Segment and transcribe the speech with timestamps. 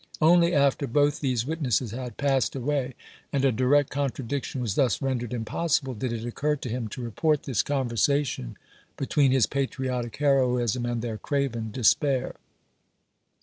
[0.19, 2.95] Only after both these witnesses had passed away,
[3.31, 7.43] and a direct contradiction was thus rendered impossible, did it occur to him to report
[7.43, 8.57] this conversation
[8.97, 12.33] between his patriotic heroism and their craven de spair